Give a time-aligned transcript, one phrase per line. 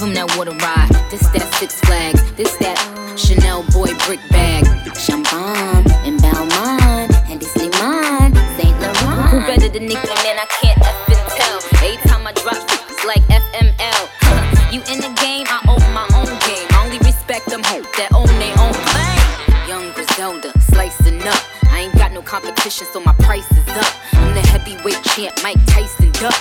[0.00, 0.88] Give him that water ride.
[1.12, 2.24] This that Six Flags.
[2.32, 2.80] This that
[3.20, 4.64] Chanel boy brick bag.
[4.96, 8.32] Champagne and Belmont and Disneyland.
[8.56, 9.28] Saint Laurent.
[9.28, 10.08] Who better than Nicki?
[10.24, 11.60] Man, I can't effing tell.
[11.84, 14.00] Every time I drop, it's like FML.
[14.72, 15.44] You in the game?
[15.52, 16.64] I own my own game.
[16.72, 19.68] I only respect them hoes that own their own thing.
[19.68, 21.44] Young Griselda, slicing up.
[21.68, 23.92] I ain't got no competition, so my price is up.
[24.16, 26.32] I'm the heavyweight champ, Mike Tyson duck.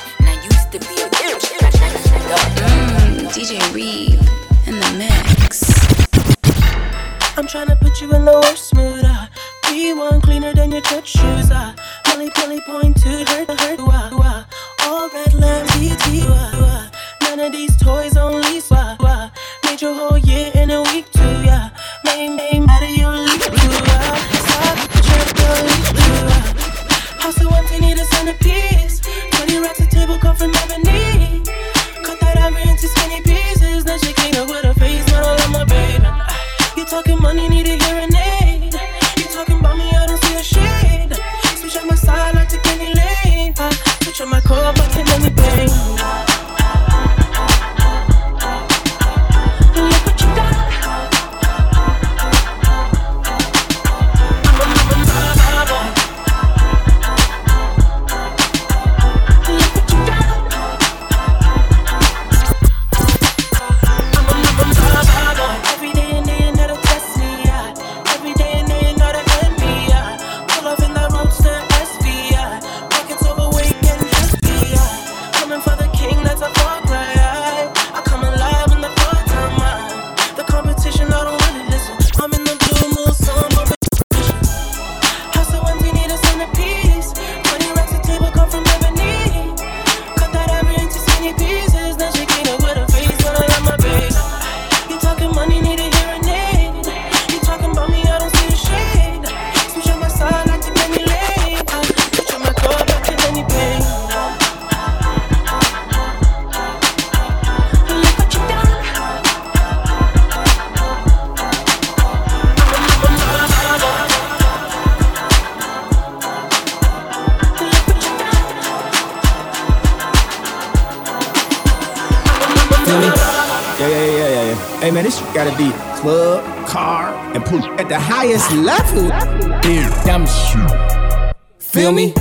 [124.79, 129.11] Hey man, this gotta be club, car, and pool at the highest level.
[129.59, 131.35] Dude, dumb shit.
[131.59, 132.13] Feel me?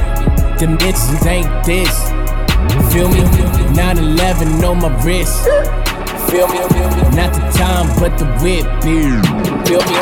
[0.58, 1.94] Them bitches ain't this.
[2.92, 3.20] Feel me?
[3.78, 5.44] 9-11 on my wrist.
[6.28, 6.58] Feel me?
[7.14, 8.66] Not the time, but the whip.
[8.82, 9.94] Feel me?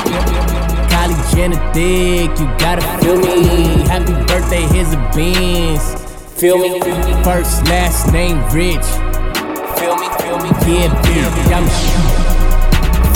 [0.88, 3.85] Kylie Jenner thick, you gotta feel me.
[3.87, 5.85] Happy birthday, here's a beans.
[6.41, 6.81] Feel me?
[7.23, 8.87] First, last name, rich.
[9.76, 10.09] Feel me?
[10.25, 10.49] Feel me?
[10.64, 12.25] Yeah, bitch, I'm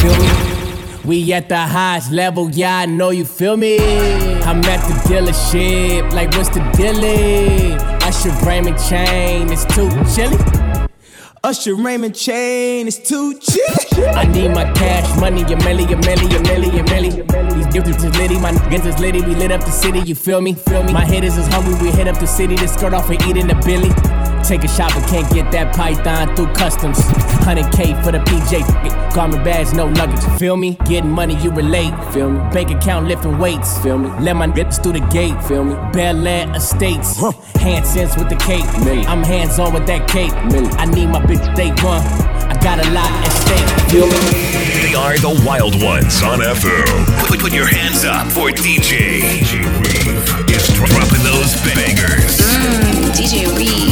[0.01, 0.29] feel me?
[1.05, 3.79] We at the highest level, yeah, I know you feel me.
[4.43, 7.79] I'm at the dealership, like what's the dealie?
[8.03, 10.39] Usher Raymond Chain, it's too chilly.
[11.43, 14.07] Usher Raymond Chain it's too chilly.
[14.09, 17.55] I need my cash, money, a milli, a milli, a milli, a milli.
[17.55, 20.41] These gifts is litty, my niggas is litty, we lit up the city, you feel
[20.41, 20.55] me?
[20.55, 20.93] Feel me?
[20.93, 23.37] My hitters is as hungry, we hit up the city to skirt off and eat
[23.37, 23.91] in the Billy.
[24.45, 26.99] Take a shot, but can't get that python through customs.
[26.99, 30.23] 100K for the PJ, garment bags, no luggage.
[30.39, 30.77] Feel me?
[30.87, 31.93] Getting money, you relate.
[32.13, 32.39] Feel me?
[32.51, 33.79] Bank account lifting weights.
[33.79, 34.11] Feel me?
[34.21, 35.41] Let my rips through the gate.
[35.45, 35.75] Feel me?
[35.93, 37.17] Bel Air Estates.
[37.19, 37.33] Huh.
[37.61, 38.65] Hansons with the cake.
[38.85, 39.07] Million.
[39.07, 40.33] I'm hands on with that cake.
[40.47, 40.73] Million.
[40.77, 42.03] I need my bitch day one.
[42.51, 43.91] I got a lot at stake.
[43.91, 44.61] Feel me?
[44.83, 47.27] They are the wild ones on FM.
[47.29, 49.23] Put, put your hands up for DJ.
[49.23, 52.39] DJ Reave is dropping those bangers.
[52.39, 53.90] Mm, DJ Reave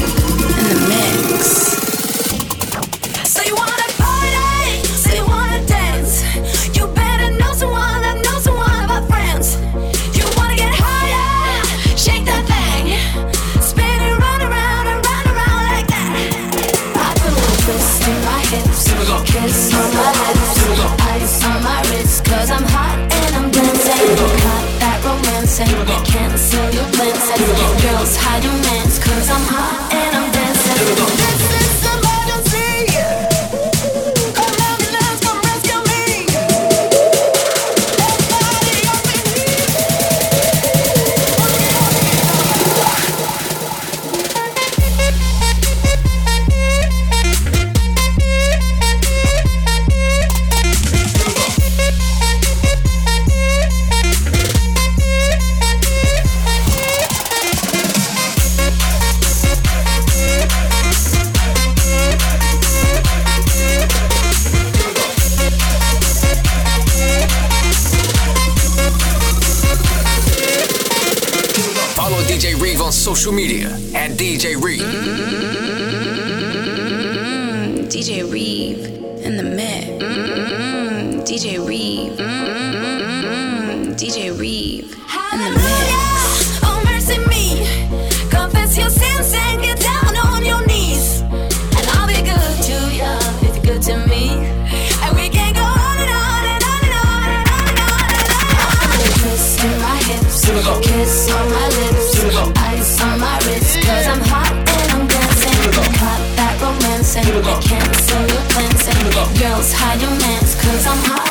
[109.38, 111.27] Girls hide your mans, cause I'm hot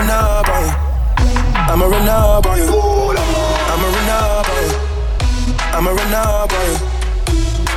[0.00, 0.72] run up on you.
[1.72, 2.64] I'ma run up on you.
[3.70, 4.76] I'ma run up on you.
[5.76, 6.76] I'ma run up on you.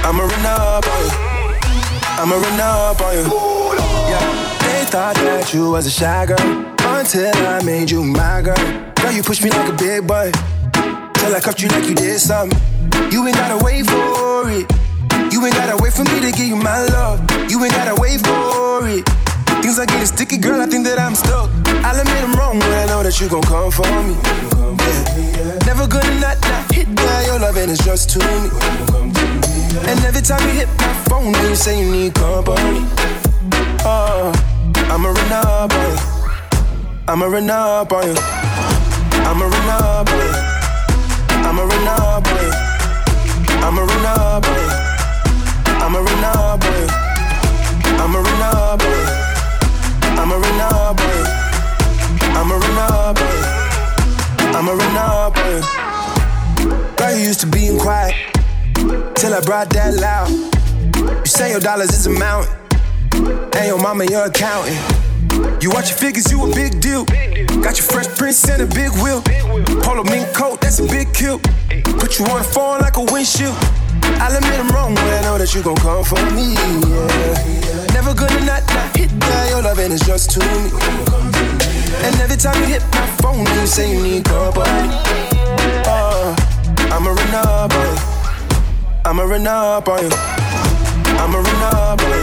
[0.04, 1.12] I'ma run up on you.
[2.22, 3.24] I'ma run up on you.
[4.64, 6.40] They thought that you was a shy girl
[6.98, 8.56] until I made you my girl.
[8.96, 10.32] Girl, you pushed me like a big boy
[11.16, 12.58] till I cuffed you like you did something.
[13.12, 14.72] You ain't gotta wait for it.
[15.34, 17.20] You ain't gotta wait for me to give you my love.
[17.50, 19.23] You ain't gotta wait for it.
[19.64, 20.60] Things are getting sticky, girl.
[20.60, 21.50] I think that I'm stuck.
[21.88, 24.12] I'll admit I'm wrong, but I know that you gon' come for me.
[24.20, 25.56] Yeah.
[25.64, 28.52] Never gonna not, not hit by Your loving is just to me.
[29.88, 32.84] And every time you hit my phone, you say you need company.
[33.88, 34.36] Uh, oh,
[34.92, 36.00] I'm a run up on you.
[37.08, 38.20] I'm a run up on you.
[38.20, 39.63] I'm a run
[59.46, 60.30] brought that loud.
[61.20, 62.54] You say your dollars is a mountain,
[63.54, 64.78] and your mama your accountant.
[65.62, 67.06] You watch your figures, you a big deal.
[67.06, 69.22] Got your fresh prints and a big wheel.
[69.82, 71.40] Polo mink coat, that's a big kill.
[72.00, 73.56] Put you on the phone like a windshield.
[74.20, 76.54] I'll admit I'm wrong, but I know that you gon' come for me.
[76.54, 77.94] Yeah.
[77.94, 79.50] Never gonna not, not hit that.
[79.50, 80.70] Your loving is just to me.
[82.06, 85.33] And every time you hit my phone, you say you need company.
[89.14, 90.10] I'm a run up on you.
[90.12, 92.23] I'ma run up on you.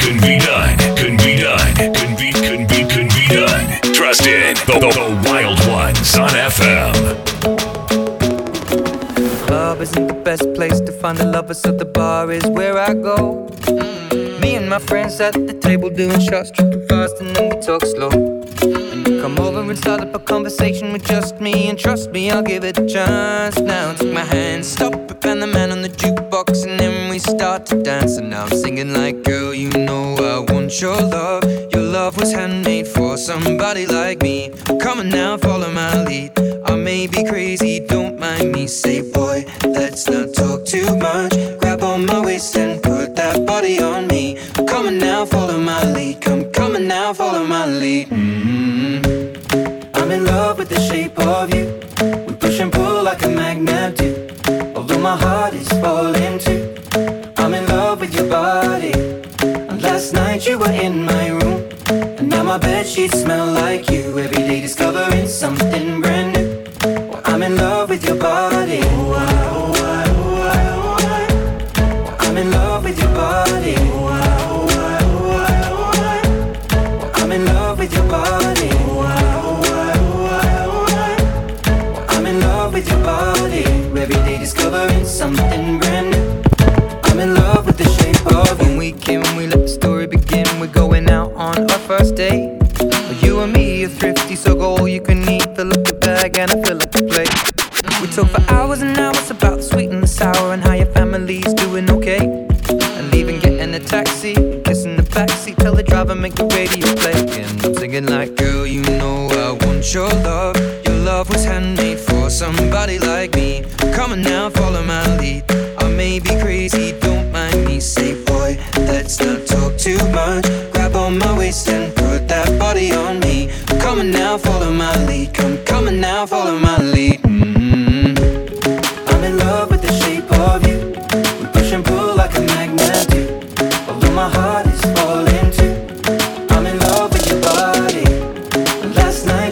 [0.00, 0.76] Couldn't be done.
[0.96, 1.74] Couldn't be done.
[1.76, 3.94] Couldn't be, couldn't be, couldn't be done.
[3.94, 6.92] Trust in the, the, the Wild Ones on FM.
[9.46, 12.94] Club isn't the best place to find the lovers, so the bar is where I
[12.94, 13.48] go.
[14.40, 17.84] Me and my friends at the table doing shots, tripping fast, and then we talk
[17.84, 18.10] slow.
[19.20, 22.64] Come over and start up a conversation with just me, and trust me, I'll give
[22.64, 23.58] it a chance.
[23.58, 26.19] Now take my hand, stop it, and the man on the we
[27.40, 28.18] start to dance.
[28.18, 31.42] And now I'm singing like, girl, you know I want your love.
[31.72, 34.50] Your love was handmade for somebody like me.
[34.78, 36.38] Come on now, follow my lead.
[36.66, 38.66] I may be crazy, don't mind me.
[38.66, 41.32] Say, boy, let's not talk too much.
[41.60, 44.36] Grab on my waist and put that body on me.
[44.68, 46.20] Come on now, follow my lead.
[46.20, 48.08] Come, come on now, follow my lead.
[48.10, 49.00] mm
[49.94, 51.79] I'm in love with the shape of you.
[63.00, 64.18] Sheets smell like you.
[64.18, 64.39] Every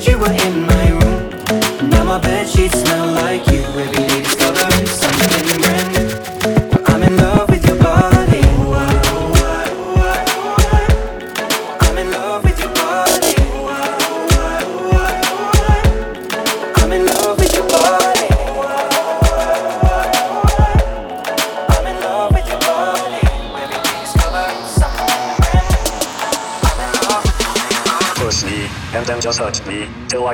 [0.06, 1.90] you were in my room.
[1.90, 4.07] Now my bed sheets smell like you every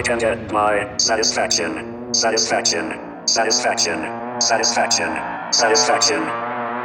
[0.04, 2.92] can get my satisfaction, satisfaction,
[3.26, 3.98] satisfaction,
[4.38, 5.08] satisfaction,
[5.50, 6.20] satisfaction.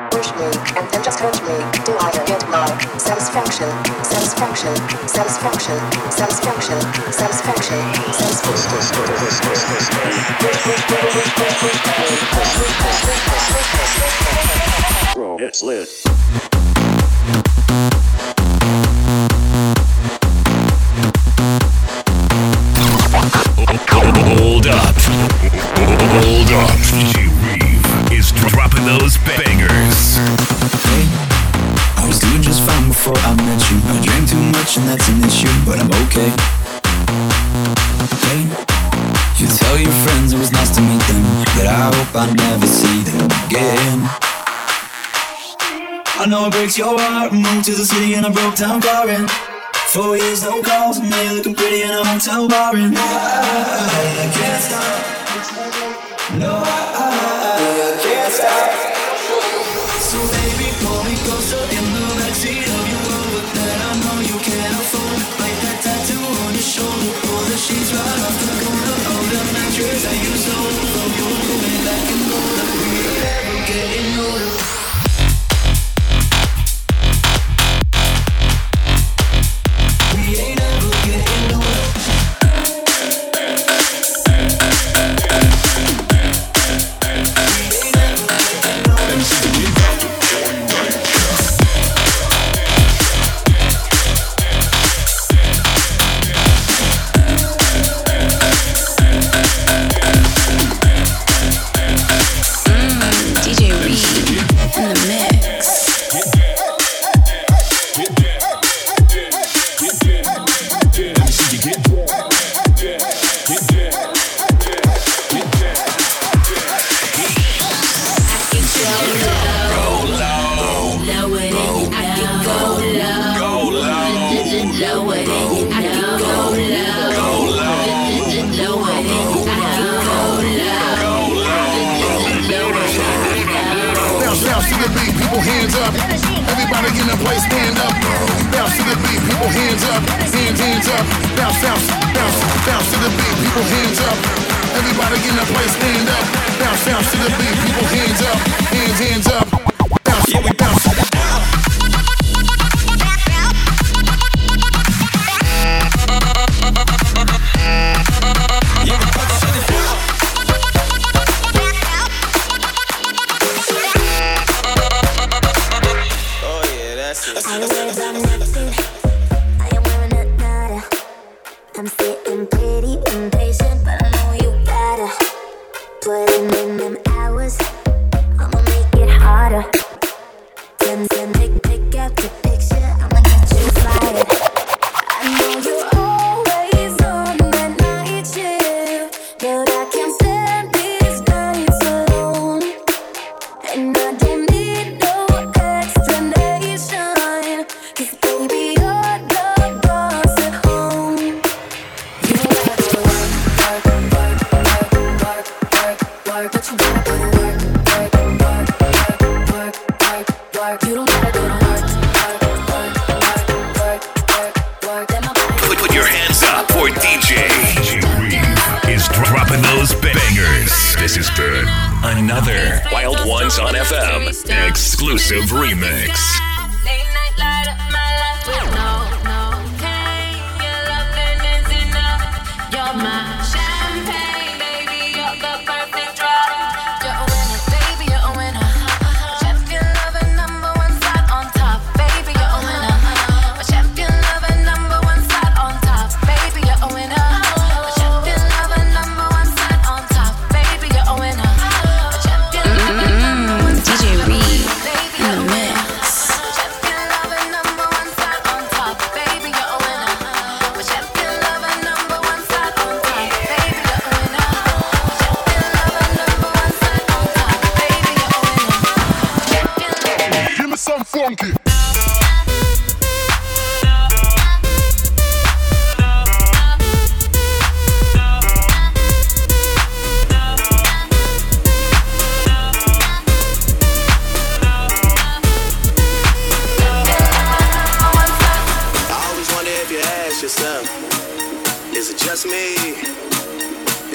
[0.09, 0.45] Push me
[0.79, 1.35] and then just won't
[1.85, 2.65] do I get my
[2.97, 3.67] satisfaction,
[4.05, 4.73] satisfaction,
[5.05, 5.77] satisfaction,
[6.09, 6.79] satisfaction,
[7.11, 7.81] satisfaction,
[8.13, 8.63] satisfaction.
[15.15, 15.89] Bro, it's lit.
[46.49, 47.31] breaks your heart.
[47.31, 49.29] Moved to the city in a broke down car and
[49.93, 50.97] four years no calls.
[50.97, 56.39] And they looking pretty in a hotel bar and I, I can't stop.
[56.39, 56.88] No, I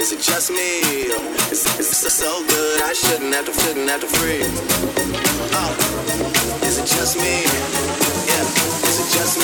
[0.04, 0.80] Is it just me.
[1.50, 4.42] Is this so good, I shouldn't have to, shouldn't have to free.
[5.54, 7.40] Oh, uh, is it just me?
[8.28, 8.44] Yeah,
[8.84, 9.38] is it just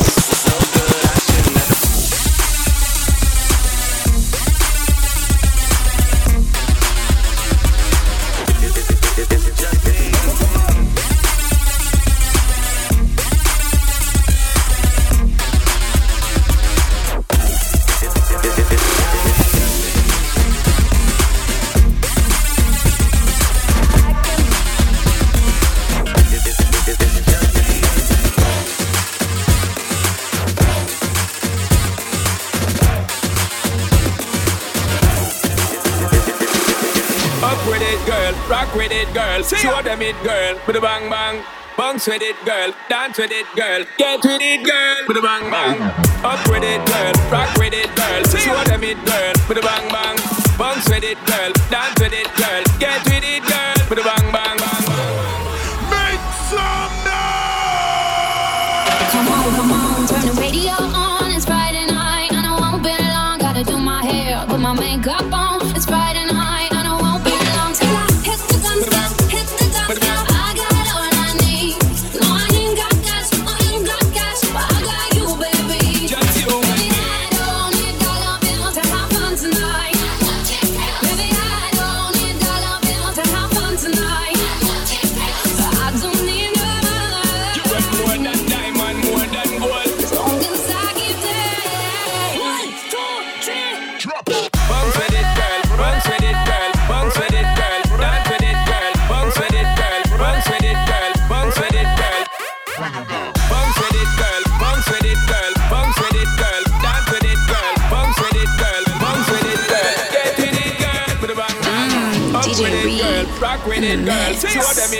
[0.00, 0.03] me?
[37.94, 38.32] it, girl.
[38.48, 39.42] Rock with it, girl.
[39.42, 40.58] Show them it, girl.
[40.66, 41.42] With a bang bang.
[41.76, 42.72] Bounce with it, girl.
[42.88, 43.84] Dance with it, girl.
[43.98, 44.96] Get with it, girl.
[45.08, 45.80] With a bang bang.
[46.24, 47.14] Up with it, girl.
[47.30, 48.22] Rock with it, girl.
[48.24, 49.34] Show them it, girl.
[49.48, 50.16] With a bang bang.
[50.58, 51.52] Bounce with it, girl.
[51.70, 52.62] Dance with it, girl.
[52.78, 53.76] Get with it, girl.
[53.90, 54.23] With a bang.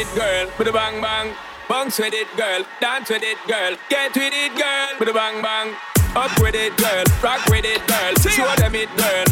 [0.04, 0.50] it, girl.
[0.58, 1.34] With a bang bang.
[1.68, 2.64] Bounce with it, girl.
[2.80, 3.76] Dance with it, girl.
[3.88, 4.88] Get with it, girl.
[4.98, 5.74] With a bang bang.
[6.16, 7.04] Up with it, girl.
[7.22, 8.14] Rock with it, girl.
[8.30, 9.24] Show them it, girl.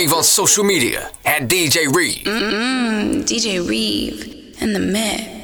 [0.00, 2.24] Reave on social media at DJ Reave.
[2.24, 5.39] Mm-mm, DJ Reave in the mix.